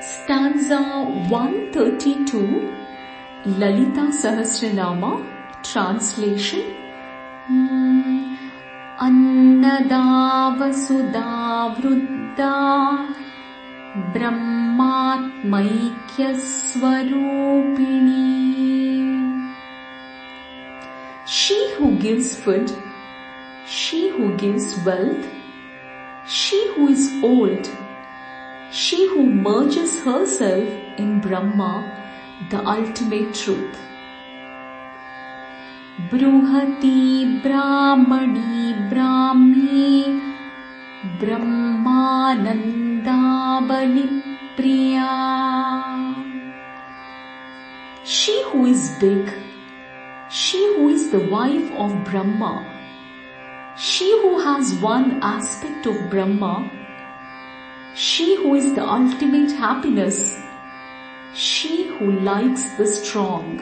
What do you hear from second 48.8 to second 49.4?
big,